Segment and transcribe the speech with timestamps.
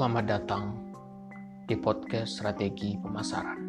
[0.00, 0.80] Selamat datang
[1.68, 3.60] di podcast Strategi Pemasaran.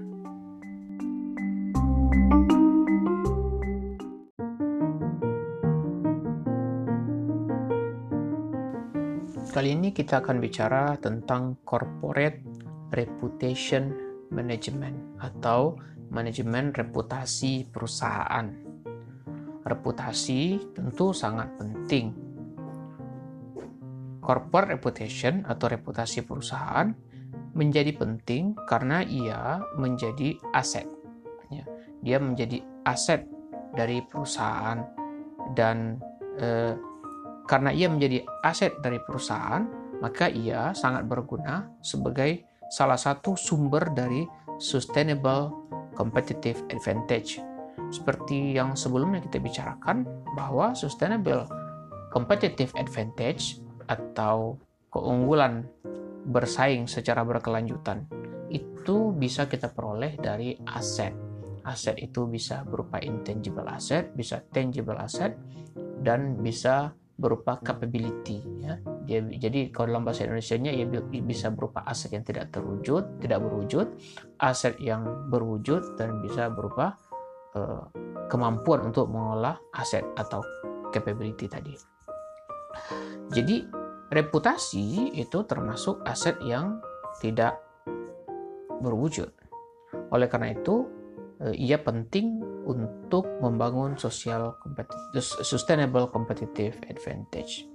[9.51, 12.39] Kali ini kita akan bicara tentang corporate
[12.95, 13.91] reputation
[14.31, 15.75] management atau
[16.15, 18.47] manajemen reputasi perusahaan.
[19.67, 22.20] Reputasi tentu sangat penting
[24.31, 26.87] corporate reputation atau reputasi perusahaan
[27.51, 30.87] menjadi penting karena ia menjadi aset.
[31.51, 31.67] Ya,
[31.99, 33.27] dia menjadi aset
[33.75, 34.87] dari perusahaan
[35.51, 35.99] dan
[36.39, 36.79] eh,
[37.43, 39.67] karena ia menjadi aset dari perusahaan,
[39.99, 44.23] maka ia sangat berguna sebagai salah satu sumber dari
[44.63, 45.51] sustainable
[45.99, 47.43] competitive advantage.
[47.91, 50.07] Seperti yang sebelumnya kita bicarakan
[50.39, 51.43] bahwa sustainable
[52.15, 53.59] competitive advantage
[53.91, 54.55] atau
[54.87, 55.67] keunggulan
[56.23, 58.07] bersaing secara berkelanjutan
[58.51, 61.11] itu bisa kita peroleh dari aset.
[61.67, 65.35] Aset itu bisa berupa intangible asset, bisa tangible asset,
[66.01, 68.41] dan bisa berupa capability.
[68.57, 68.81] Ya.
[69.37, 70.89] Jadi kalau dalam bahasa Indonesia-nya ya
[71.21, 73.87] bisa berupa aset yang tidak terwujud, tidak berwujud,
[74.41, 76.97] aset yang berwujud, dan bisa berupa
[77.53, 77.85] uh,
[78.25, 80.41] kemampuan untuk mengolah aset atau
[80.89, 81.77] capability tadi.
[83.29, 83.80] Jadi
[84.11, 86.83] reputasi itu termasuk aset yang
[87.23, 87.63] tidak
[88.83, 89.31] berwujud.
[90.11, 90.83] Oleh karena itu,
[91.39, 94.59] eh, ia penting untuk membangun social
[95.23, 97.65] sustainable competitive advantage.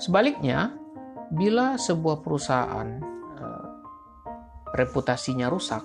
[0.00, 0.72] Sebaliknya,
[1.28, 2.88] bila sebuah perusahaan
[3.36, 3.66] eh,
[4.80, 5.84] reputasinya rusak,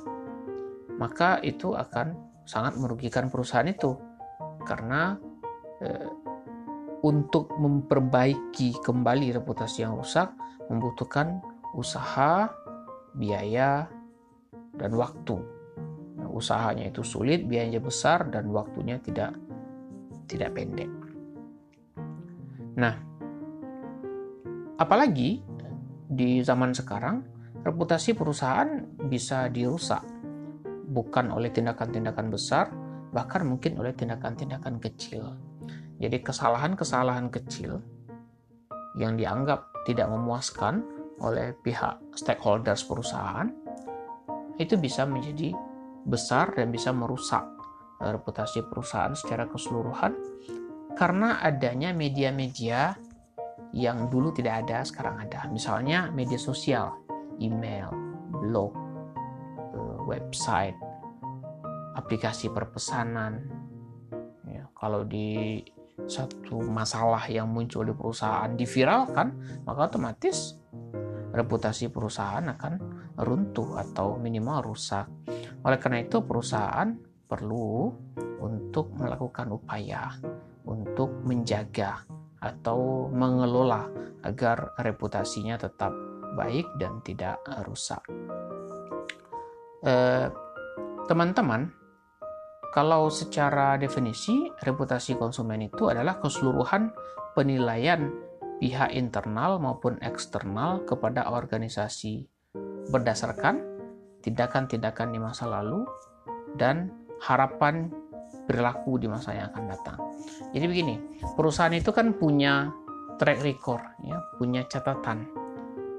[0.96, 4.00] maka itu akan sangat merugikan perusahaan itu
[4.64, 5.20] karena
[5.84, 6.10] eh,
[7.06, 10.34] untuk memperbaiki kembali reputasi yang rusak
[10.74, 11.38] membutuhkan
[11.78, 12.50] usaha,
[13.14, 13.86] biaya,
[14.74, 15.38] dan waktu.
[16.18, 19.38] Nah, usahanya itu sulit, biayanya besar, dan waktunya tidak
[20.26, 20.90] tidak pendek.
[22.82, 22.98] Nah,
[24.82, 25.46] apalagi
[26.10, 27.22] di zaman sekarang
[27.62, 30.02] reputasi perusahaan bisa dirusak
[30.90, 32.74] bukan oleh tindakan-tindakan besar,
[33.14, 35.45] bahkan mungkin oleh tindakan-tindakan kecil.
[35.96, 37.80] Jadi kesalahan-kesalahan kecil
[39.00, 40.84] yang dianggap tidak memuaskan
[41.24, 43.48] oleh pihak stakeholders perusahaan
[44.60, 45.56] itu bisa menjadi
[46.08, 47.44] besar dan bisa merusak
[48.00, 50.16] reputasi perusahaan secara keseluruhan
[50.96, 52.96] karena adanya media-media
[53.76, 55.52] yang dulu tidak ada sekarang ada.
[55.52, 56.96] Misalnya media sosial,
[57.44, 57.92] email,
[58.32, 58.72] blog,
[59.76, 60.80] eh, website,
[62.00, 63.44] aplikasi perpesanan.
[64.48, 65.60] Ya, kalau di
[66.06, 70.58] satu masalah yang muncul di perusahaan diviralkan, maka otomatis
[71.36, 72.74] reputasi perusahaan akan
[73.20, 75.10] runtuh atau minimal rusak.
[75.66, 76.96] Oleh karena itu, perusahaan
[77.26, 77.92] perlu
[78.40, 80.14] untuk melakukan upaya
[80.66, 82.06] untuk menjaga
[82.42, 83.90] atau mengelola
[84.26, 85.94] agar reputasinya tetap
[86.38, 88.02] baik dan tidak rusak.
[89.86, 90.28] Eh,
[91.06, 91.70] teman-teman,
[92.76, 96.92] kalau secara definisi, reputasi konsumen itu adalah keseluruhan
[97.32, 98.12] penilaian
[98.60, 102.28] pihak internal maupun eksternal kepada organisasi
[102.92, 103.64] berdasarkan
[104.28, 105.88] tindakan-tindakan di masa lalu
[106.60, 106.92] dan
[107.24, 107.88] harapan
[108.44, 109.98] perilaku di masa yang akan datang.
[110.52, 110.96] Jadi begini,
[111.40, 112.76] perusahaan itu kan punya
[113.16, 115.24] track record, ya, punya catatan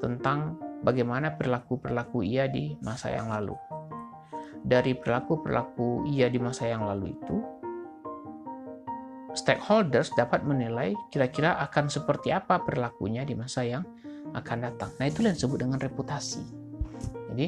[0.05, 3.57] tentang bagaimana perilaku-perilaku ia di masa yang lalu
[4.67, 7.39] dari perilaku-perilaku ia di masa yang lalu itu,
[9.31, 13.87] stakeholders dapat menilai kira-kira akan seperti apa perilakunya di masa yang
[14.35, 14.91] akan datang.
[14.99, 16.43] Nah, itu yang disebut dengan reputasi.
[17.31, 17.47] Jadi,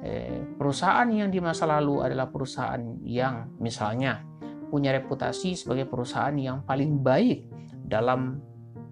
[0.00, 4.24] eh, perusahaan yang di masa lalu adalah perusahaan yang misalnya
[4.72, 7.52] punya reputasi sebagai perusahaan yang paling baik
[7.84, 8.40] dalam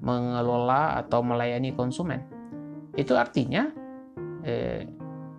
[0.04, 2.20] mengelola atau melayani konsumen.
[2.92, 3.72] Itu artinya
[4.44, 4.84] eh,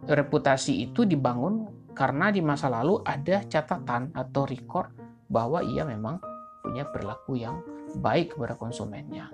[0.09, 4.91] reputasi itu dibangun karena di masa lalu ada catatan atau record
[5.31, 6.19] bahwa ia memang
[6.59, 7.63] punya perilaku yang
[8.03, 9.31] baik kepada konsumennya.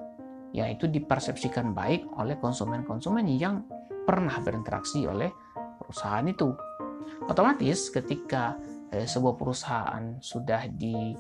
[0.54, 3.66] Yang itu dipersepsikan baik oleh konsumen-konsumen yang
[4.06, 5.34] pernah berinteraksi oleh
[5.82, 6.54] perusahaan itu.
[7.26, 8.56] Otomatis ketika
[8.94, 11.16] eh, sebuah perusahaan sudah di,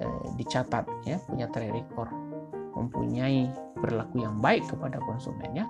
[0.00, 2.12] eh, dicatat ya punya track record
[2.74, 5.68] mempunyai perilaku yang baik kepada konsumennya,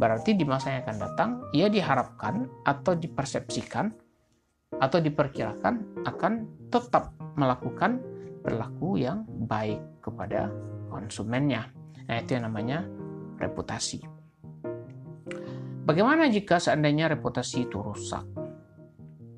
[0.00, 3.92] berarti di masa yang akan datang ia diharapkan atau dipersepsikan
[4.82, 6.32] atau diperkirakan akan
[6.66, 8.02] tetap melakukan
[8.42, 10.50] perilaku yang baik kepada
[10.90, 11.70] konsumennya.
[12.10, 12.82] Nah, itu yang namanya
[13.38, 14.02] reputasi.
[15.86, 18.26] Bagaimana jika seandainya reputasi itu rusak?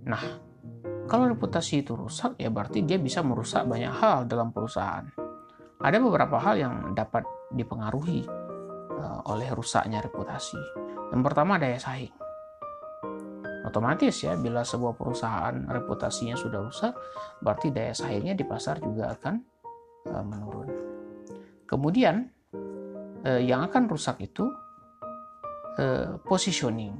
[0.08, 0.24] Nah,
[1.04, 5.04] kalau reputasi itu rusak, ya berarti dia bisa merusak banyak hal dalam perusahaan.
[5.84, 8.24] Ada beberapa hal yang dapat dipengaruhi
[8.96, 10.60] uh, oleh rusaknya reputasi.
[11.12, 12.23] Yang pertama daya saing.
[13.64, 16.92] Otomatis ya, bila sebuah perusahaan reputasinya sudah rusak,
[17.40, 19.34] berarti daya saingnya di pasar juga akan
[20.12, 20.68] uh, menurun.
[21.64, 22.28] Kemudian,
[23.24, 24.44] uh, yang akan rusak itu
[25.80, 26.92] uh, positioning.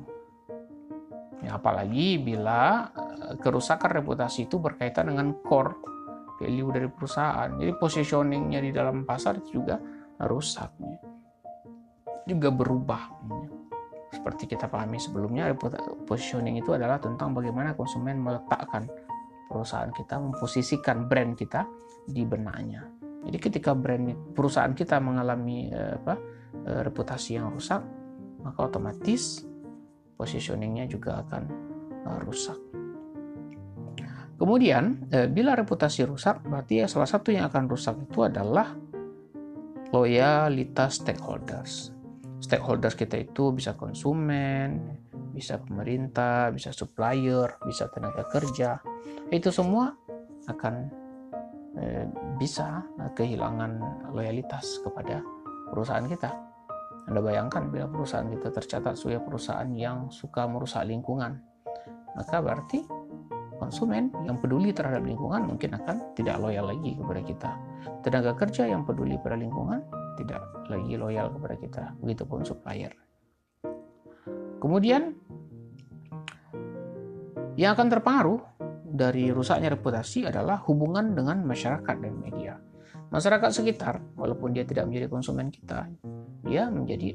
[1.45, 2.89] Ya, apalagi bila
[3.45, 5.77] kerusakan reputasi itu berkaitan dengan core
[6.41, 7.53] value dari perusahaan.
[7.61, 9.77] Jadi positioningnya di dalam pasar juga
[10.25, 10.73] rusak.
[12.25, 13.03] Juga berubah.
[14.25, 15.53] Seperti kita pahami sebelumnya,
[16.09, 18.89] positioning itu adalah tentang bagaimana konsumen meletakkan
[19.53, 21.69] perusahaan kita, memposisikan brand kita
[22.09, 22.89] di benaknya.
[23.29, 26.17] Jadi ketika brand perusahaan kita mengalami eh, apa,
[26.57, 27.85] eh, reputasi yang rusak,
[28.41, 29.45] maka otomatis
[30.17, 31.43] positioningnya juga akan
[32.09, 32.57] eh, rusak.
[34.35, 38.67] Kemudian, bila reputasi rusak, berarti salah satu yang akan rusak itu adalah
[39.95, 41.94] loyalitas stakeholders.
[42.45, 45.01] Stakeholders kita itu bisa konsumen,
[45.33, 48.85] bisa pemerintah, bisa supplier, bisa tenaga kerja.
[49.33, 49.97] Itu semua
[50.45, 50.75] akan
[51.81, 52.05] eh,
[52.37, 52.85] bisa
[53.17, 53.81] kehilangan
[54.13, 55.25] loyalitas kepada
[55.73, 56.37] perusahaan kita.
[57.09, 61.41] Anda bayangkan bila perusahaan kita tercatat sebagai perusahaan yang suka merusak lingkungan,
[62.13, 62.85] maka berarti
[63.57, 67.51] konsumen yang peduli terhadap lingkungan mungkin akan tidak loyal lagi kepada kita.
[68.05, 71.85] Tenaga kerja yang peduli pada lingkungan tidak lagi loyal kepada kita.
[72.01, 72.93] Begitupun supplier.
[74.63, 75.13] Kemudian
[77.55, 78.41] yang akan terpengaruh
[78.95, 82.55] dari rusaknya reputasi adalah hubungan dengan masyarakat dan media.
[83.11, 85.87] Masyarakat sekitar, walaupun dia tidak menjadi konsumen kita,
[86.43, 87.15] dia menjadi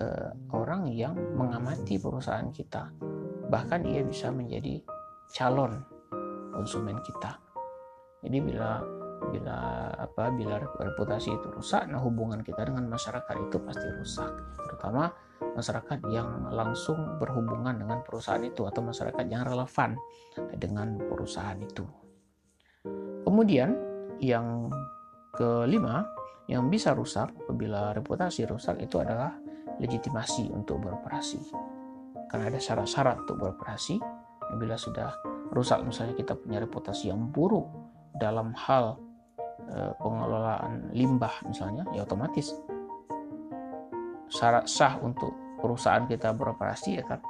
[0.00, 2.92] uh, orang yang mengamati perusahaan kita.
[3.48, 4.80] Bahkan ia bisa menjadi
[5.32, 5.80] calon
[6.52, 7.36] konsumen kita.
[8.24, 8.80] Jadi bila
[9.30, 14.32] bila apa bila reputasi itu rusak, nah hubungan kita dengan masyarakat itu pasti rusak,
[14.66, 15.10] terutama
[15.56, 19.96] masyarakat yang langsung berhubungan dengan perusahaan itu atau masyarakat yang relevan
[20.56, 21.84] dengan perusahaan itu.
[23.26, 23.74] Kemudian
[24.22, 24.70] yang
[25.36, 26.06] kelima
[26.46, 29.34] yang bisa rusak apabila reputasi rusak itu adalah
[29.82, 31.42] legitimasi untuk beroperasi.
[32.30, 33.98] Karena ada syarat-syarat untuk beroperasi
[34.56, 35.10] bila sudah
[35.50, 37.66] rusak misalnya kita punya reputasi yang buruk
[38.16, 38.98] dalam hal
[39.98, 42.54] pengelolaan limbah misalnya ya otomatis.
[44.30, 47.22] Syarat sah untuk perusahaan kita beroperasi ya kan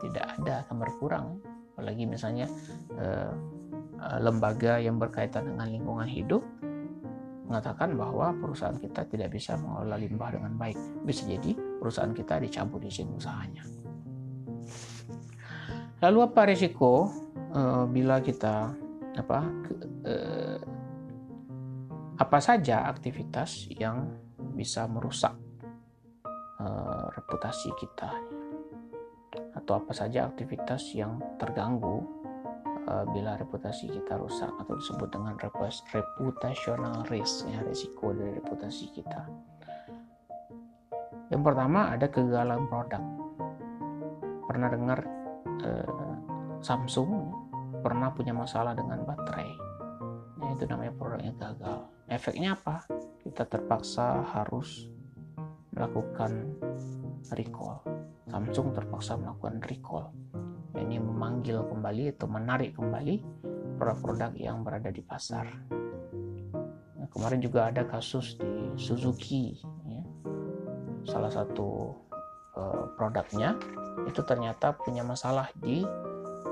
[0.00, 1.26] tidak ada akan berkurang
[1.76, 2.48] apalagi misalnya
[2.96, 3.06] e,
[4.20, 6.40] lembaga yang berkaitan dengan lingkungan hidup
[7.50, 10.78] mengatakan bahwa perusahaan kita tidak bisa mengelola limbah dengan baik.
[11.02, 11.52] Bisa jadi
[11.82, 13.66] perusahaan kita dicabut izin usahanya.
[16.00, 17.10] Lalu apa risiko
[17.90, 18.70] bila kita
[19.18, 19.38] apa
[22.20, 25.32] apa saja aktivitas yang bisa merusak
[26.60, 28.12] uh, reputasi kita
[29.56, 32.04] atau apa saja aktivitas yang terganggu
[32.92, 39.24] uh, bila reputasi kita rusak atau disebut dengan reputational risk ya risiko dari reputasi kita.
[41.32, 43.02] Yang pertama ada kegagalan produk.
[44.50, 44.98] Pernah dengar
[45.62, 45.86] eh,
[46.58, 47.30] Samsung
[47.86, 49.46] pernah punya masalah dengan baterai.
[50.42, 51.99] Ya, itu namanya produknya gagal.
[52.10, 52.82] Efeknya apa?
[53.22, 54.90] Kita terpaksa harus
[55.70, 56.58] melakukan
[57.38, 57.86] recall.
[58.26, 60.10] Samsung terpaksa melakukan recall.
[60.74, 63.14] Ini memanggil kembali atau menarik kembali
[63.78, 65.46] produk-produk yang berada di pasar.
[66.98, 69.54] Nah, kemarin juga ada kasus di Suzuki,
[69.86, 70.02] ya.
[71.06, 71.94] salah satu
[72.58, 73.54] uh, produknya
[74.10, 75.86] itu ternyata punya masalah di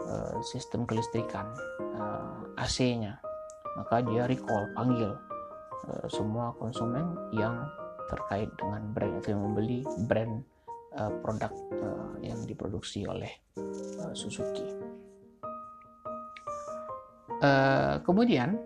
[0.06, 1.50] uh, sistem kelistrikan
[1.98, 3.18] uh, eh, AC-nya
[3.78, 5.14] maka dia recall panggil
[5.88, 7.64] uh, semua konsumen yang
[8.08, 9.78] terkait dengan brand itu yang membeli
[10.08, 10.40] brand
[10.96, 13.30] uh, produk uh, yang diproduksi oleh
[14.00, 14.64] uh, Suzuki.
[17.38, 18.58] Uh, kemudian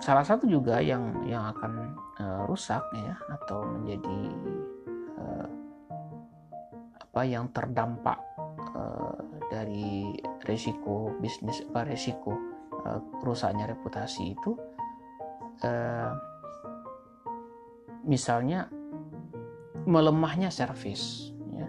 [0.00, 4.20] salah satu juga yang yang akan uh, rusak ya atau menjadi
[5.20, 5.48] uh,
[7.04, 8.16] apa yang terdampak
[8.72, 9.16] uh,
[9.52, 10.12] dari
[10.48, 12.53] resiko bisnis apa resiko
[12.84, 14.52] uh, rusaknya reputasi itu
[15.64, 16.12] uh,
[18.04, 18.68] misalnya
[19.84, 21.68] melemahnya servis ya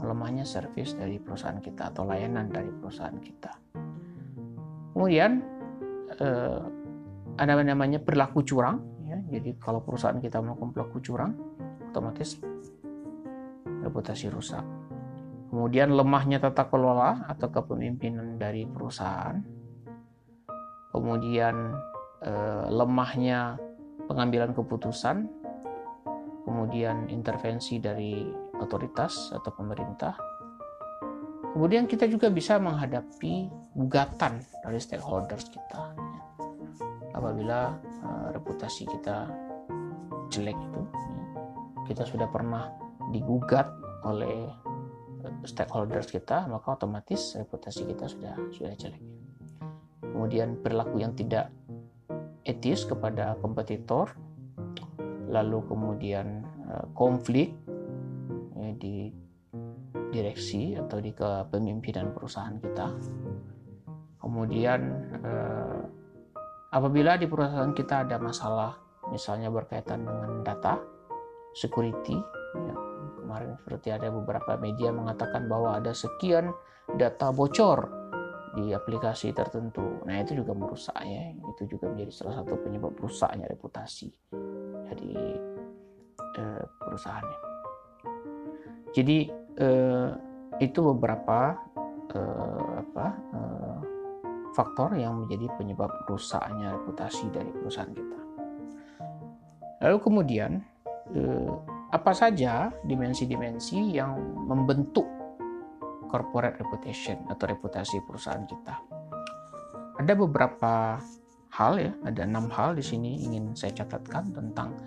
[0.00, 3.52] melemahnya servis dari perusahaan kita atau layanan dari perusahaan kita
[4.92, 5.40] kemudian
[6.20, 6.60] uh,
[7.34, 11.32] ada namanya perilaku curang ya jadi kalau perusahaan kita melakukan perilaku curang
[11.92, 12.42] otomatis
[13.84, 14.64] reputasi rusak.
[15.52, 19.38] Kemudian lemahnya tata kelola atau kepemimpinan dari perusahaan.
[20.94, 21.74] Kemudian
[22.22, 23.58] eh, lemahnya
[24.06, 25.26] pengambilan keputusan.
[26.44, 30.14] Kemudian intervensi dari otoritas atau pemerintah.
[31.54, 33.48] Kemudian kita juga bisa menghadapi
[33.78, 35.94] gugatan dari stakeholders kita.
[37.14, 39.30] Apabila uh, reputasi kita
[40.34, 41.24] jelek itu, ya,
[41.86, 42.74] kita sudah pernah
[43.14, 43.70] digugat
[44.02, 44.50] oleh
[45.46, 49.13] stakeholders kita, maka otomatis reputasi kita sudah sudah jelek.
[50.14, 51.50] Kemudian perilaku yang tidak
[52.46, 54.14] etis kepada kompetitor,
[55.26, 57.50] lalu kemudian uh, konflik
[58.54, 59.10] ya, di
[60.14, 62.86] direksi atau di kepemimpinan perusahaan kita.
[64.22, 64.80] Kemudian
[65.26, 65.82] uh,
[66.70, 68.78] apabila di perusahaan kita ada masalah,
[69.10, 70.78] misalnya berkaitan dengan data,
[71.58, 72.14] security,
[72.54, 72.74] ya,
[73.18, 76.54] kemarin seperti ada beberapa media mengatakan bahwa ada sekian
[76.94, 78.03] data bocor
[78.54, 80.02] di aplikasi tertentu.
[80.06, 84.14] Nah itu juga merusak ya, itu juga menjadi salah satu penyebab rusaknya reputasi
[84.86, 85.14] dari
[86.38, 87.38] eh, perusahaannya.
[88.94, 89.18] Jadi
[89.58, 90.10] eh,
[90.62, 91.58] itu beberapa
[92.14, 93.78] eh, apa eh,
[94.54, 98.20] faktor yang menjadi penyebab rusaknya reputasi dari perusahaan kita.
[99.82, 100.62] Lalu kemudian
[101.10, 101.52] eh,
[101.90, 104.14] apa saja dimensi-dimensi yang
[104.46, 105.06] membentuk
[106.14, 108.78] corporate reputation atau reputasi perusahaan kita.
[109.98, 111.02] Ada beberapa
[111.50, 114.78] hal ya, ada enam hal di sini ingin saya catatkan tentang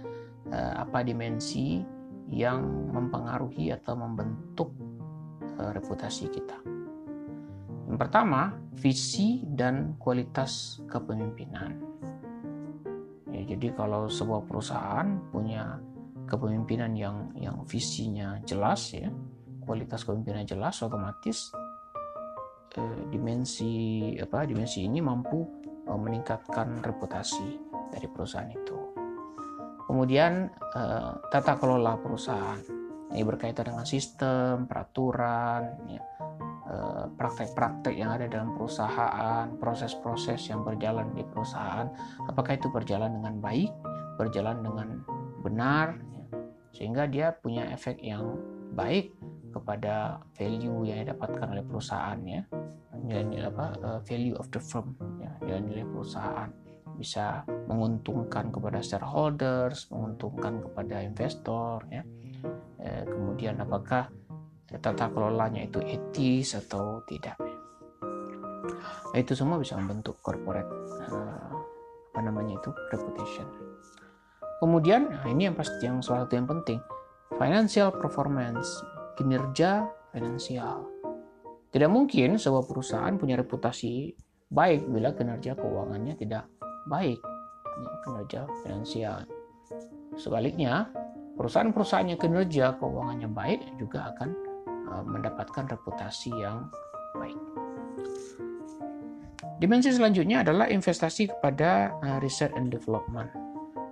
[0.56, 1.84] uh, apa dimensi
[2.32, 2.64] yang
[2.96, 4.72] mempengaruhi atau membentuk
[5.60, 6.56] uh, reputasi kita.
[7.92, 11.76] Yang pertama, visi dan kualitas kepemimpinan.
[13.32, 15.76] Ya, jadi kalau sebuah perusahaan punya
[16.28, 19.08] kepemimpinan yang yang visinya jelas ya
[19.68, 21.52] kualitas kepemimpinan jelas otomatis
[22.80, 25.44] eh, dimensi apa dimensi ini mampu
[25.84, 27.60] eh, meningkatkan reputasi
[27.92, 28.78] dari perusahaan itu.
[29.84, 36.02] Kemudian eh, tata kelola perusahaan ini berkaitan dengan sistem peraturan ya,
[36.68, 41.88] eh, praktek-praktek yang ada dalam perusahaan proses-proses yang berjalan di perusahaan
[42.28, 43.72] apakah itu berjalan dengan baik
[44.20, 44.88] berjalan dengan
[45.42, 45.96] benar
[46.76, 48.38] sehingga dia punya efek yang
[48.76, 49.17] baik
[49.58, 52.42] kepada value yang didapatkan oleh perusahaan ya
[53.08, 53.66] nilai apa?
[53.80, 54.98] Uh, value of the firm.
[55.22, 56.50] Ya nilai-nilai perusahaan.
[56.98, 62.02] Bisa menguntungkan kepada shareholders menguntungkan kepada investor ya.
[62.82, 64.10] Eh, kemudian apakah
[64.66, 67.38] tata kelolanya itu etis atau tidak?
[69.14, 70.68] Nah, itu semua bisa membentuk corporate
[71.10, 71.54] uh,
[72.12, 73.48] apa namanya itu reputation.
[74.58, 76.82] Kemudian, nah ini yang pasti yang salah satu yang penting,
[77.38, 78.82] financial performance,
[79.18, 80.86] kinerja finansial.
[81.74, 84.14] Tidak mungkin sebuah perusahaan punya reputasi
[84.48, 86.48] baik bila kinerja keuangannya tidak
[86.88, 87.20] baik,
[88.08, 89.28] kinerja finansial.
[90.16, 90.88] Sebaliknya,
[91.36, 94.30] perusahaan-perusahaan yang kinerja keuangannya baik juga akan
[94.88, 96.72] uh, mendapatkan reputasi yang
[97.20, 97.38] baik.
[99.58, 103.28] Dimensi selanjutnya adalah investasi kepada uh, research and development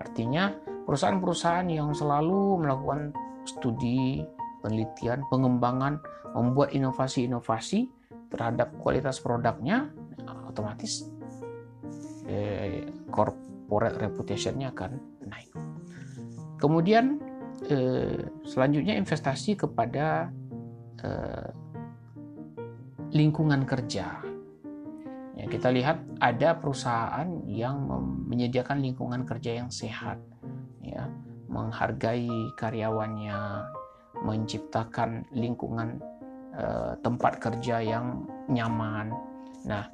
[0.06, 0.54] Artinya
[0.86, 3.10] perusahaan-perusahaan yang selalu melakukan
[3.50, 4.22] studi,
[4.66, 6.02] penelitian, pengembangan,
[6.34, 7.86] membuat inovasi-inovasi
[8.34, 9.94] terhadap kualitas produknya,
[10.50, 11.06] otomatis
[12.26, 14.98] eh, corporate reputation-nya akan
[15.30, 15.54] naik.
[16.58, 17.22] Kemudian
[17.70, 20.34] eh, selanjutnya investasi kepada
[21.06, 21.50] eh,
[23.14, 24.26] lingkungan kerja
[25.36, 27.92] Ya, kita lihat ada perusahaan yang
[28.24, 30.16] menyediakan lingkungan kerja yang sehat,
[30.80, 31.12] ya,
[31.52, 33.36] menghargai karyawannya,
[34.26, 36.02] menciptakan lingkungan
[36.58, 39.14] uh, tempat kerja yang nyaman.
[39.66, 39.90] Nah,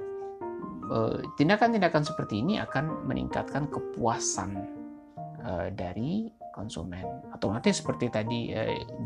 [0.92, 4.60] eh, tindakan-tindakan seperti ini akan meningkatkan kepuasan
[5.40, 7.04] uh, dari konsumen.
[7.32, 8.52] Otomatis seperti tadi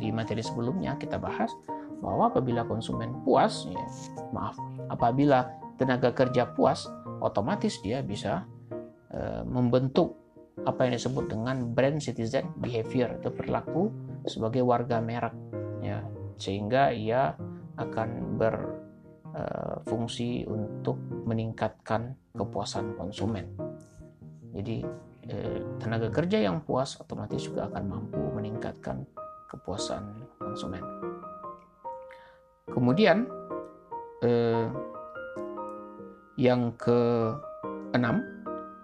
[0.03, 1.55] di materi sebelumnya kita bahas
[2.03, 3.87] bahwa apabila konsumen puas, ya,
[4.35, 4.59] maaf,
[4.91, 5.47] apabila
[5.79, 6.91] tenaga kerja puas,
[7.23, 8.43] otomatis dia bisa
[9.47, 10.19] membentuk
[10.67, 13.95] apa yang disebut dengan brand citizen behavior atau perilaku
[14.27, 15.33] sebagai warga merek
[15.83, 16.03] ya
[16.37, 17.37] sehingga ia
[17.77, 23.47] akan berfungsi uh, untuk meningkatkan kepuasan konsumen.
[24.53, 24.85] Jadi
[25.33, 29.07] uh, tenaga kerja yang puas otomatis juga akan mampu meningkatkan
[29.49, 30.83] kepuasan konsumen.
[32.67, 33.27] Kemudian
[34.25, 34.69] uh,
[36.37, 38.21] yang keenam,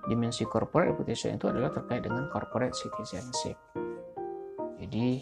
[0.09, 3.61] dimensi corporate reputation itu adalah terkait dengan corporate citizenship.
[4.81, 5.21] Jadi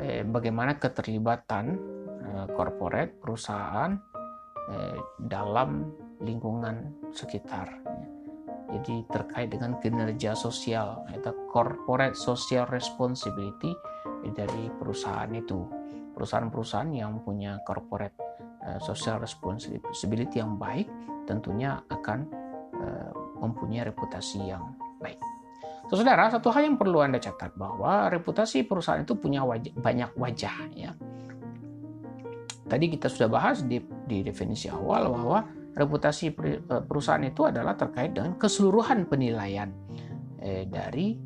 [0.00, 1.64] eh, bagaimana keterlibatan
[2.22, 3.94] eh, corporate perusahaan
[4.70, 5.90] eh, dalam
[6.22, 7.68] lingkungan sekitar.
[8.68, 13.72] Jadi terkait dengan kinerja sosial atau corporate social responsibility
[14.36, 15.64] dari perusahaan itu.
[16.12, 18.12] Perusahaan-perusahaan yang punya corporate
[18.66, 20.90] uh, social responsibility yang baik
[21.24, 22.28] tentunya akan
[22.76, 24.74] uh, mempunyai reputasi yang.
[25.88, 30.56] Saudara, satu hal yang perlu Anda catat bahwa reputasi perusahaan itu punya wajah, banyak wajah
[30.76, 30.92] ya.
[32.68, 38.12] Tadi kita sudah bahas di, di definisi awal bahwa reputasi eh, perusahaan itu adalah terkait
[38.12, 39.72] dengan keseluruhan penilaian
[40.44, 41.16] eh, dari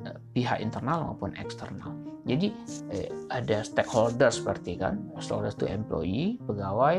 [0.00, 1.92] eh, pihak internal maupun eksternal.
[2.24, 2.48] Jadi
[2.96, 6.98] eh, ada stakeholder seperti kan, stakeholders itu employee, pegawai,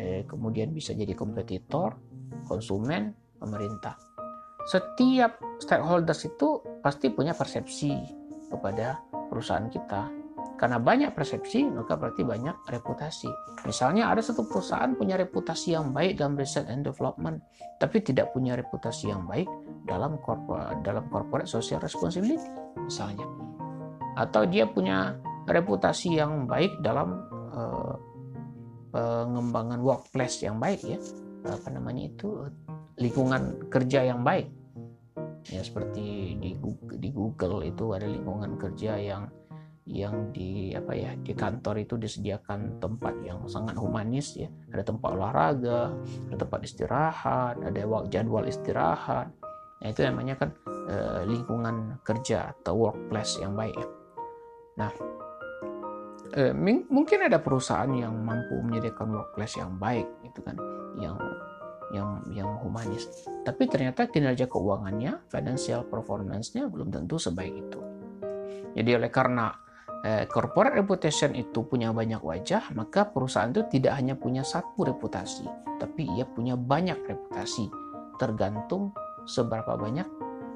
[0.00, 2.00] eh, kemudian bisa jadi kompetitor,
[2.48, 4.00] konsumen, pemerintah.
[4.68, 7.94] Setiap stakeholders itu pasti punya persepsi
[8.50, 9.00] kepada
[9.30, 10.22] perusahaan kita
[10.62, 13.26] karena banyak persepsi, maka berarti banyak reputasi.
[13.66, 17.42] Misalnya ada satu perusahaan punya reputasi yang baik dalam research and development,
[17.82, 19.50] tapi tidak punya reputasi yang baik
[19.90, 22.46] dalam corporate, dalam corporate social responsibility,
[22.78, 23.26] misalnya.
[24.14, 25.18] Atau dia punya
[25.50, 27.98] reputasi yang baik dalam uh,
[28.94, 30.98] pengembangan workplace yang baik ya,
[31.42, 32.46] apa namanya itu
[33.02, 34.46] lingkungan kerja yang baik.
[35.50, 39.26] Ya seperti di Google, di Google itu ada lingkungan kerja yang
[39.82, 44.46] yang di apa ya di kantor itu disediakan tempat yang sangat humanis ya.
[44.70, 45.90] Ada tempat olahraga
[46.30, 49.34] ada tempat istirahat ada jadwal istirahat.
[49.82, 50.54] Nah itu namanya kan
[50.86, 53.88] e, lingkungan kerja atau workplace yang baik ya.
[54.78, 54.92] Nah
[56.30, 56.42] e,
[56.86, 60.54] mungkin ada perusahaan yang mampu menyediakan workplace yang baik itu kan.
[60.94, 61.18] Yang
[61.92, 63.08] yang yang humanis
[63.44, 67.80] tapi ternyata kinerja keuangannya financial performance-nya belum tentu sebaik itu
[68.72, 69.52] jadi oleh karena
[70.02, 75.46] eh, corporate reputation itu punya banyak wajah, maka perusahaan itu tidak hanya punya satu reputasi,
[75.78, 77.70] tapi ia punya banyak reputasi,
[78.18, 78.90] tergantung
[79.24, 80.06] seberapa banyak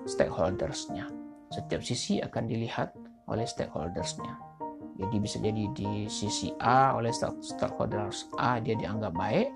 [0.05, 1.07] stakeholdersnya.
[1.55, 2.91] Setiap sisi akan dilihat
[3.31, 4.35] oleh stakeholdersnya.
[4.97, 9.53] Jadi bisa jadi di sisi A oleh stakeholders A dia dianggap baik,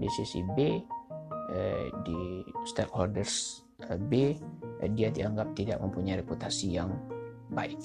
[0.00, 0.80] di sisi B
[1.52, 4.12] eh, di stakeholders eh, B
[4.80, 6.94] eh, dia dianggap tidak mempunyai reputasi yang
[7.52, 7.80] baik.